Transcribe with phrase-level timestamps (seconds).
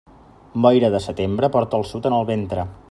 [0.65, 2.69] Boira de setembre porta el sud en el ventre.